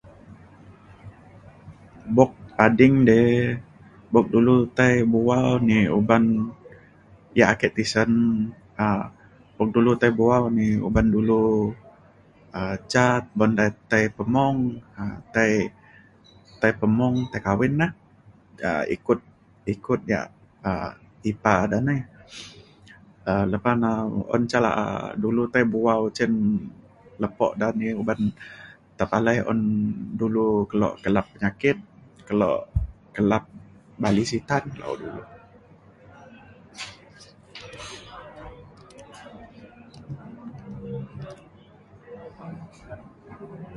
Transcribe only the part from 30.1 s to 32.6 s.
dulu kelo kelap penyakit kelo